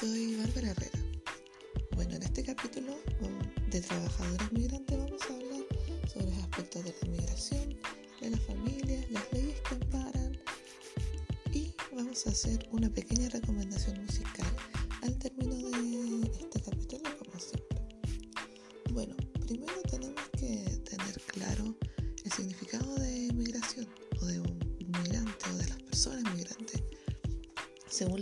[0.00, 0.98] soy Bárbara Herrera.
[1.96, 2.96] Bueno, en este capítulo
[3.68, 5.64] de Trabajadoras Migrantes vamos a hablar
[6.06, 7.76] sobre los aspectos de la migración,
[8.20, 10.38] de las familias, las leyes que amparan
[11.52, 14.46] y vamos a hacer una pequeña recomendación musical
[15.02, 17.78] al término de este capítulo, como siempre.
[18.92, 21.74] Bueno, primero tenemos que tener claro
[22.24, 23.88] el significado de migración
[24.20, 26.82] o de un migrante o de las personas migrantes.
[27.90, 28.20] Según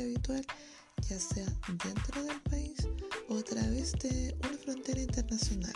[0.00, 0.44] habitual,
[1.08, 1.46] ya sea
[1.84, 2.76] dentro del país
[3.28, 5.74] o a través de una frontera internacional,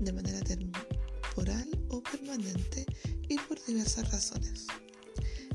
[0.00, 2.86] de manera temporal o permanente
[3.28, 4.66] y por diversas razones.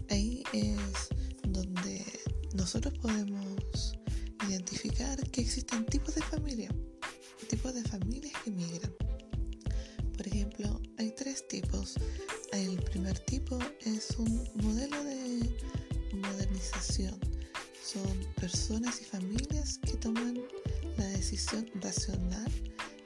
[0.10, 1.10] Ahí es
[1.48, 2.06] donde
[2.54, 3.98] nosotros podemos
[4.48, 6.70] identificar que existen tipos de familia,
[7.50, 8.94] tipos de familias que migran.
[10.16, 11.96] Por ejemplo, hay tres tipos.
[12.54, 15.58] El primer tipo es un modelo de
[16.14, 17.35] modernización.
[17.86, 20.42] Son personas y familias que toman
[20.98, 22.52] la decisión racional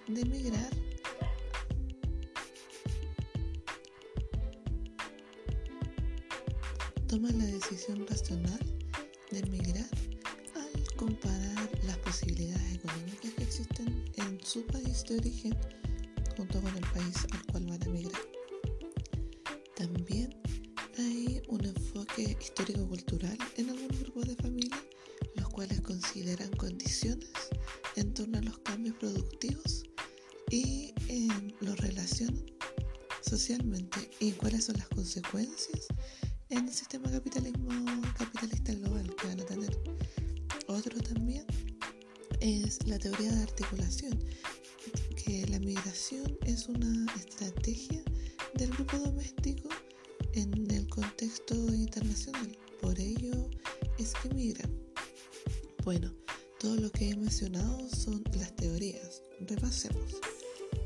[0.08, 0.70] de emigrar
[7.10, 8.60] toman la decisión racional
[9.32, 9.90] de emigrar
[10.56, 15.58] al comparar las posibilidades económicas que existen en su país de origen
[16.38, 18.22] junto con el país al cual van a emigrar.
[19.76, 20.34] También
[21.00, 23.38] hay un enfoque histórico-cultural
[24.30, 24.84] de familia,
[25.36, 27.30] los cuales consideran condiciones
[27.96, 29.84] en torno a los cambios productivos
[30.52, 30.94] y
[31.62, 32.46] lo relacionan
[33.22, 35.88] socialmente y cuáles son las consecuencias
[36.50, 37.70] en el sistema capitalismo
[38.18, 39.80] capitalista global que van a tener.
[40.68, 41.46] Otro también
[42.40, 44.18] es la teoría de articulación,
[45.16, 48.02] que la migración es una estrategia
[48.56, 49.70] del grupo doméstico
[50.34, 52.58] en el contexto internacional.
[52.82, 53.50] Por ello
[53.99, 54.71] es que migran.
[55.83, 56.14] Bueno,
[56.60, 59.21] todo lo que he mencionado son las teorías.
[59.42, 60.15] Repasemos.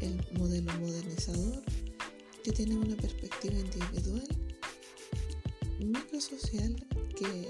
[0.01, 1.62] El modelo modernizador,
[2.44, 4.28] que tiene una perspectiva individual,
[5.79, 6.75] microsocial,
[7.16, 7.47] que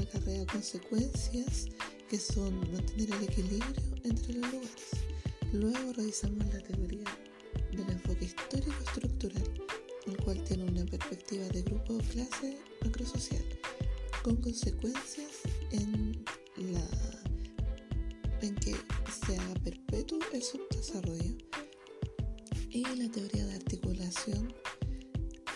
[0.00, 1.66] acarrea consecuencias
[2.08, 4.90] que son mantener el equilibrio entre los lugares.
[5.52, 7.04] Luego revisamos la teoría
[7.72, 9.54] del enfoque histórico-estructural,
[10.06, 13.44] el cual tiene una perspectiva de grupo o clase macrosocial,
[14.26, 15.30] con consecuencias
[15.70, 16.24] en,
[16.56, 16.84] la,
[18.40, 18.74] en que
[19.24, 21.36] se haga perpetuo el subdesarrollo.
[22.70, 24.52] Y la teoría de articulación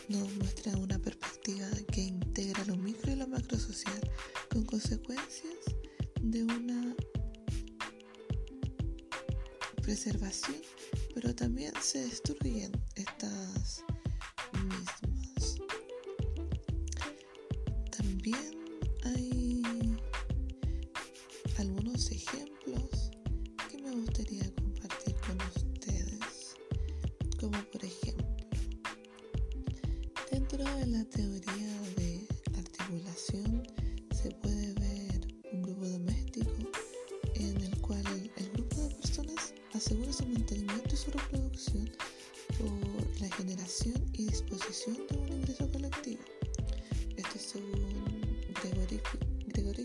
[0.09, 4.09] nos muestra una perspectiva que integra lo micro y lo macrosocial,
[4.53, 5.59] con consecuencias
[6.23, 6.95] de una
[9.83, 10.63] preservación,
[11.13, 13.83] pero también se destruyen estas
[24.11, 26.57] gustaría compartir con ustedes,
[27.39, 28.27] como por ejemplo,
[30.33, 32.27] dentro de la teoría de
[32.59, 33.63] articulación
[34.11, 36.51] se puede ver un grupo doméstico
[37.35, 38.03] en el cual
[38.37, 41.89] el grupo de personas asegura su mantenimiento y su reproducción
[42.59, 46.23] por la generación y disposición de un ingreso colectivo.
[47.17, 48.21] Esto es según
[48.61, 49.01] Gregory,
[49.47, 49.85] Gregory.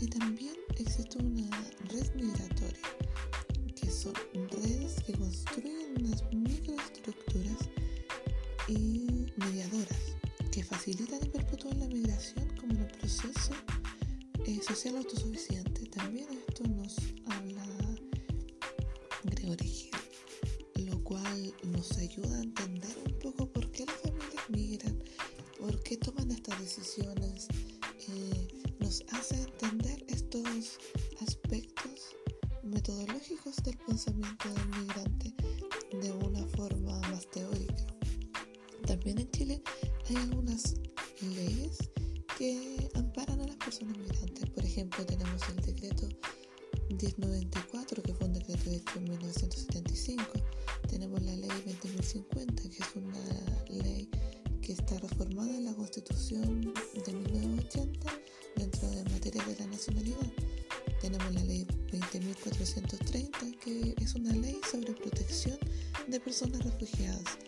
[0.00, 1.48] Y también existe una
[1.88, 3.01] red migratoria,
[4.02, 4.14] son
[4.48, 7.68] redes que construyen unas microestructuras
[8.66, 10.16] y mediadoras
[10.50, 13.52] que facilitan y perpetúan la migración como un proceso
[14.44, 15.86] eh, social autosuficiente.
[15.86, 16.96] También esto nos
[17.26, 17.64] habla
[19.22, 24.98] Gregory Hill, lo cual nos ayuda a entender un poco por qué las familias migran,
[25.60, 27.46] por qué toman estas decisiones,
[28.08, 28.48] eh,
[28.80, 30.78] nos hace entender estos
[31.20, 31.71] aspectos
[32.82, 35.32] metodológicos del pensamiento del migrante
[35.92, 37.86] de una forma más teórica.
[38.84, 39.62] También en Chile
[40.08, 40.74] hay algunas
[41.20, 41.78] leyes
[42.36, 44.50] que amparan a las personas migrantes.
[44.50, 46.08] Por ejemplo, tenemos el decreto
[46.90, 50.24] 1094, que fue un decreto en 1975.
[50.88, 54.10] Tenemos la ley 20.050, que es una ley
[54.60, 56.74] que está reformada en la Constitución
[57.06, 58.12] de 1980
[58.56, 60.32] dentro de materia de la nacionalidad.
[61.00, 61.64] Tenemos la ley
[62.12, 65.58] 20.430, que es una ley sobre protección
[66.06, 67.38] de personas refugiadas.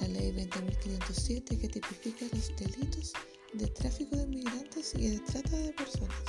[0.00, 3.12] La ley 20.507, que tipifica los delitos
[3.54, 6.22] de tráfico de migrantes y de trata de personas.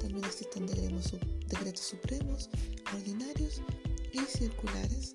[0.00, 2.48] También existen decretos supremos,
[2.94, 3.60] ordinarios
[4.12, 5.12] y circulares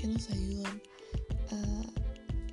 [0.00, 0.80] que nos ayudan
[1.50, 1.56] a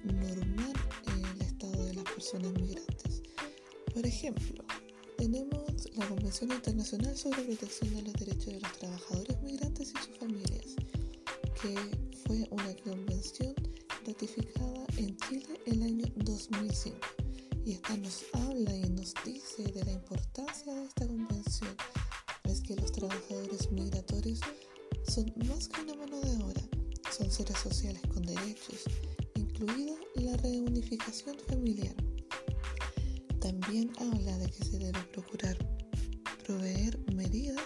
[0.04, 0.76] normar
[1.08, 3.22] el estado de las personas migrantes.
[3.94, 4.64] Por ejemplo,
[5.22, 10.18] tenemos la Convención Internacional sobre Protección de los Derechos de los Trabajadores Migrantes y sus
[10.18, 10.66] familias,
[11.62, 11.76] que
[12.26, 13.54] fue una convención
[14.08, 16.98] ratificada en Chile el año 2005.
[17.64, 21.76] Y esta nos habla y nos dice de la importancia de esta convención.
[22.46, 24.40] Es que los trabajadores migratorios
[25.08, 26.64] son más que una mano de obra,
[27.16, 28.86] son seres sociales con derechos,
[29.36, 31.94] incluida la reunificación familiar.
[33.42, 35.58] También habla de que se debe procurar
[36.46, 37.60] proveer medidas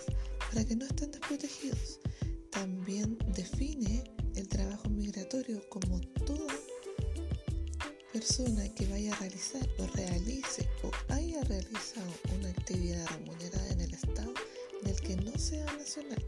[0.50, 2.00] para que no estén desprotegidos.
[2.50, 4.04] También define
[4.36, 6.54] el trabajo migratorio como toda
[8.14, 13.94] persona que vaya a realizar o realice o haya realizado una actividad remunerada en el
[13.94, 14.34] Estado
[14.84, 16.24] del que no sea nacional.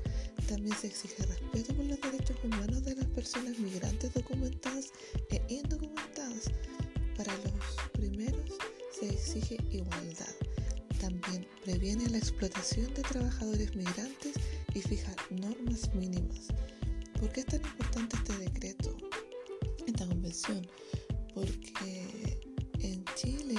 [0.49, 4.91] También se exige respeto por los derechos humanos de las personas migrantes documentadas
[5.29, 6.51] e indocumentadas.
[7.15, 7.53] Para los
[9.71, 10.35] igualdad.
[10.99, 14.33] También previene la explotación de trabajadores migrantes
[14.73, 16.47] y fija normas mínimas.
[17.19, 18.97] ¿Por qué es tan importante este decreto,
[19.85, 20.67] esta convención?
[21.33, 22.39] Porque
[22.79, 23.55] en Chile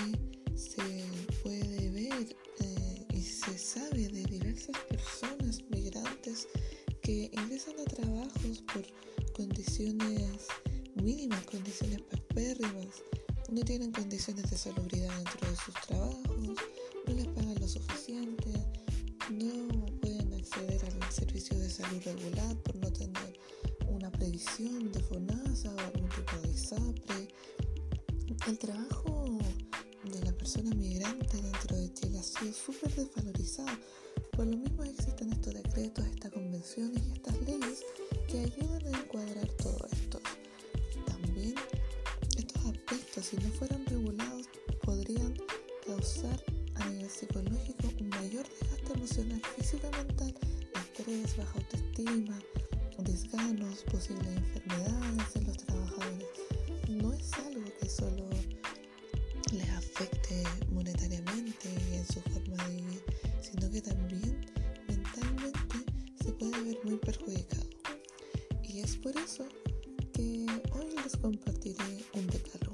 [0.54, 1.04] se
[1.42, 6.48] puede ver eh, y se sabe de diversas personas migrantes
[7.02, 8.84] que ingresan a trabajos por
[9.32, 10.48] condiciones
[10.96, 13.02] mínimas, condiciones paupérrimas,
[13.48, 16.36] no tienen condiciones de salubridad dentro de sus trabajos,
[17.06, 18.52] no les pagan lo suficiente,
[19.30, 23.38] no pueden acceder al servicio de salud regular por no tener
[23.88, 27.28] una previsión de FONASA o algún tipo de ISAPRE.
[28.46, 29.38] El trabajo
[30.04, 33.78] de la persona migrante dentro de Chile ha sido súper desvalorizado.
[34.32, 34.77] Por lo mismo
[48.08, 50.34] mayor desgaste emocional, físico mental,
[50.74, 52.38] estrés, baja autoestima,
[52.98, 56.28] desganos, posibles enfermedades en los trabajadores.
[56.88, 58.24] No es algo que solo
[59.52, 63.04] les afecte monetariamente y en su forma de vivir,
[63.40, 64.46] sino que también
[64.88, 65.76] mentalmente
[66.22, 67.66] se puede ver muy perjudicado.
[68.62, 69.46] Y es por eso
[70.12, 72.67] que hoy les compartiré un decálogo.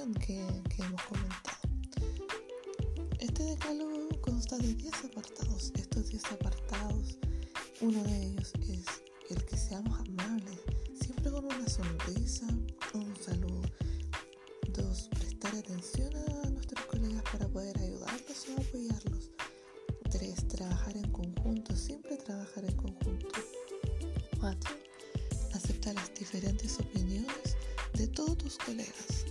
[0.00, 1.58] Información que, hemos comentado.
[3.18, 5.72] Este decálogo consta de 10 apartados.
[5.74, 7.18] Estos 10 apartados,
[7.80, 8.84] uno de ellos es
[9.30, 10.60] el que seamos amables,
[11.00, 12.46] siempre con una sonrisa
[12.94, 13.62] un saludo.
[14.72, 19.30] Dos, prestar atención a nuestros colegas para poder ayudarlos o apoyarlos.
[20.10, 23.28] Tres, trabajar en conjunto, siempre trabajar en conjunto.
[24.38, 24.74] Cuatro,
[25.52, 27.56] aceptar las diferentes opiniones
[27.94, 29.26] de todos tus colegas.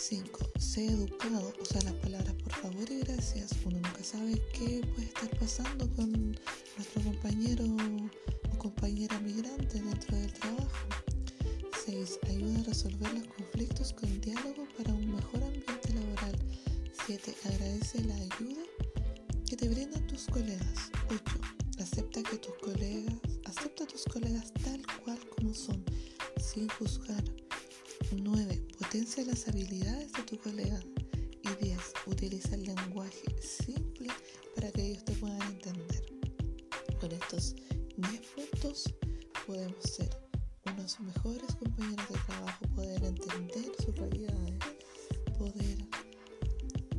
[0.00, 0.52] 5.
[0.58, 3.50] Sé educado, usa las palabras por favor y gracias.
[3.66, 6.10] Uno nunca sabe qué puede estar pasando con
[6.78, 7.64] nuestro compañero
[8.50, 10.88] o compañera migrante dentro del trabajo.
[11.84, 12.18] 6.
[12.30, 16.36] Ayuda a resolver los conflictos con diálogo para un mejor ambiente laboral.
[17.06, 17.34] 7.
[17.44, 18.62] Agradece la ayuda
[19.46, 20.90] que te brindan tus colegas.
[21.10, 21.22] 8.
[21.78, 23.14] Acepta que tus colegas,
[23.44, 25.84] acepta a tus colegas tal cual como son,
[26.38, 27.22] sin juzgar.
[28.16, 28.66] 9.
[28.78, 30.80] Potencia las habilidades de tu colega.
[31.42, 31.78] Y 10.
[32.06, 34.08] Utiliza el lenguaje simple
[34.54, 36.04] para que ellos te puedan entender.
[37.00, 37.54] Con estos
[37.96, 38.94] 10 puntos
[39.46, 40.10] podemos ser
[40.66, 44.54] unos mejores compañeros de trabajo, poder entender sus realidades,
[45.38, 45.78] poder,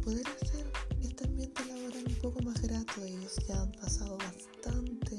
[0.03, 3.03] poder hacer este ambiente laboral un poco más grato.
[3.03, 5.17] Ellos ya han pasado bastante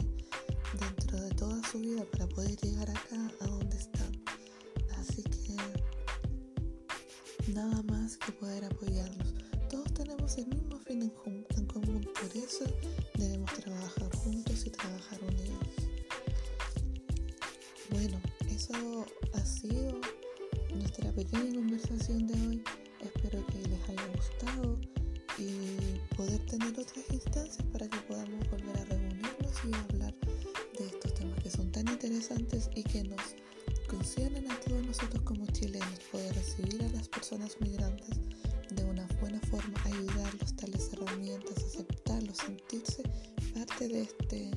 [0.79, 4.12] dentro de toda su vida para poder llegar acá a donde están.
[8.03, 9.35] Más que poder apoyarlos.
[9.71, 12.65] Todos tenemos el mismo fin en, común, por eso
[13.15, 15.69] debemos trabajar juntos y trabajar unidos.
[17.91, 20.01] Bueno, eso ha sido
[20.75, 22.65] nuestra pequeña conversación de hoy.
[23.01, 24.79] Espero que les haya gustado
[25.39, 30.15] y poder tener otras instancias para que podamos volver a reunirnos y hablar
[30.77, 33.37] de estos temas que son tan interesantes y que nos
[34.03, 38.19] conciernen a todos nosotros como chilenos poder recibir a las personas migrantes
[38.71, 43.05] de una buena forma, ayudarlos, darles herramientas, aceptarlos, sentirse
[43.55, 44.51] parte de este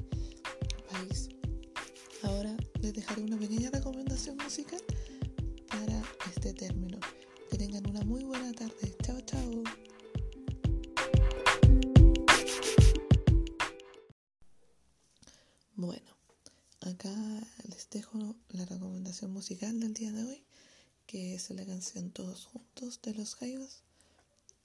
[0.89, 1.29] país.
[2.23, 4.81] Ahora les dejaré una pequeña recomendación musical
[5.67, 6.01] para
[6.35, 6.97] este término.
[7.51, 8.95] Que tengan una muy buena tarde.
[9.03, 9.44] Chao, chao.
[19.27, 20.43] Musical del día de hoy,
[21.07, 23.81] que es la canción Todos Juntos de los Jaivas,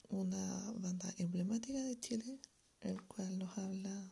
[0.09, 2.39] una banda emblemática de Chile,
[2.81, 4.11] el cual nos habla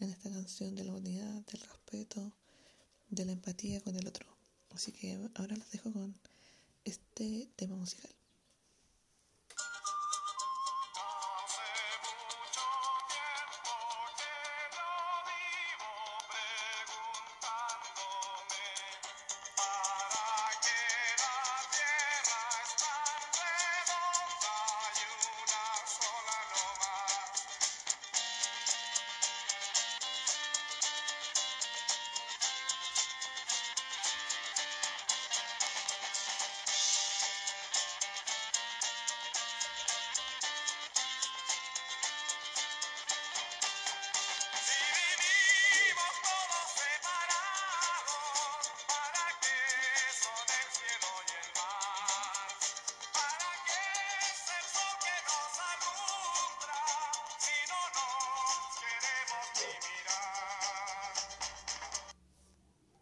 [0.00, 2.32] en esta canción de la unidad, del respeto,
[3.10, 4.26] de la empatía con el otro.
[4.70, 6.14] Así que ahora los dejo con
[6.84, 8.19] este tema musical.